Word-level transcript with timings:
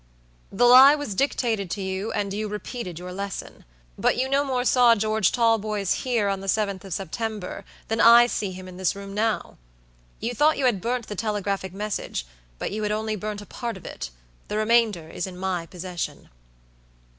"The 0.51 0.65
lie 0.65 0.95
was 0.95 1.13
dictated 1.13 1.69
to 1.69 1.81
you, 1.83 2.11
and 2.11 2.33
you 2.33 2.47
repeated 2.47 2.97
your 2.97 3.13
lesson. 3.13 3.65
But 3.99 4.17
you 4.17 4.27
no 4.27 4.43
more 4.43 4.65
saw 4.65 4.95
George 4.95 5.31
Talboys 5.31 5.93
here 6.01 6.27
on 6.27 6.39
the 6.39 6.47
7th 6.47 6.83
of 6.83 6.91
September 6.95 7.63
than 7.87 8.01
I 8.01 8.25
see 8.25 8.51
him 8.51 8.67
in 8.67 8.77
this 8.77 8.95
room 8.95 9.13
now. 9.13 9.57
You 10.19 10.33
thought 10.33 10.57
you 10.57 10.65
had 10.65 10.81
burnt 10.81 11.05
the 11.05 11.13
telegraphic 11.15 11.71
message, 11.71 12.25
but 12.57 12.71
you 12.71 12.81
had 12.81 12.91
only 12.91 13.15
burnt 13.15 13.43
a 13.43 13.45
part 13.45 13.77
of 13.77 13.83
itthe 13.83 14.09
remainder 14.49 15.07
is 15.07 15.27
in 15.27 15.37
my 15.37 15.67
possession." 15.67 16.29